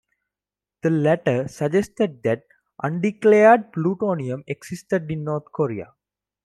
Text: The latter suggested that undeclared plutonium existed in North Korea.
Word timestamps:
The 0.81 0.89
latter 0.89 1.47
suggested 1.47 2.23
that 2.23 2.41
undeclared 2.81 3.71
plutonium 3.71 4.43
existed 4.47 5.11
in 5.11 5.25
North 5.25 5.51
Korea. 5.51 5.93